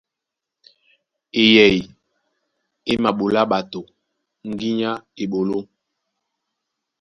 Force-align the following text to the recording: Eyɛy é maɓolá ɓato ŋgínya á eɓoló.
Eyɛy 1.41 1.77
é 2.89 2.93
maɓolá 3.03 3.41
ɓato 3.51 3.81
ŋgínya 4.49 4.89
á 4.97 5.05
eɓoló. 5.21 5.59